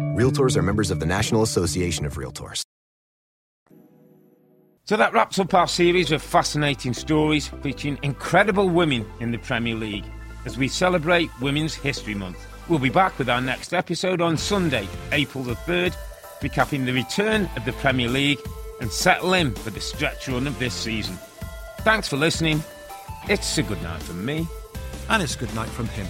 Realtors 0.15 0.57
are 0.57 0.61
members 0.61 0.91
of 0.91 0.99
the 0.99 1.05
National 1.05 1.41
Association 1.41 2.05
of 2.05 2.15
Realtors. 2.15 2.63
So 4.83 4.97
that 4.97 5.13
wraps 5.13 5.39
up 5.39 5.53
our 5.53 5.69
series 5.69 6.11
of 6.11 6.21
fascinating 6.21 6.93
stories 6.93 7.47
featuring 7.61 7.97
incredible 8.03 8.67
women 8.67 9.05
in 9.21 9.31
the 9.31 9.37
Premier 9.37 9.75
League 9.75 10.03
as 10.43 10.57
we 10.57 10.67
celebrate 10.67 11.29
Women's 11.39 11.73
History 11.73 12.13
Month. 12.13 12.45
We'll 12.67 12.79
be 12.79 12.89
back 12.89 13.17
with 13.17 13.29
our 13.29 13.39
next 13.39 13.73
episode 13.73 14.19
on 14.19 14.35
Sunday, 14.35 14.85
April 15.13 15.45
the 15.45 15.55
3rd, 15.55 15.95
recapping 16.41 16.85
the 16.85 16.91
return 16.91 17.49
of 17.55 17.63
the 17.63 17.73
Premier 17.73 18.09
League 18.09 18.39
and 18.81 18.91
settle 18.91 19.33
in 19.33 19.53
for 19.55 19.69
the 19.69 19.79
stretch 19.79 20.27
run 20.27 20.45
of 20.45 20.59
this 20.59 20.73
season. 20.73 21.17
Thanks 21.79 22.09
for 22.09 22.17
listening. 22.17 22.61
It's 23.29 23.57
a 23.57 23.63
good 23.63 23.81
night 23.81 24.01
from 24.03 24.25
me. 24.25 24.45
And 25.07 25.23
it's 25.23 25.35
a 25.35 25.39
good 25.39 25.55
night 25.55 25.69
from 25.69 25.87
him. 25.87 26.07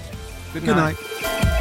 Good, 0.53 0.65
good 0.65 0.75
night. 0.75 0.95
night. 1.21 1.60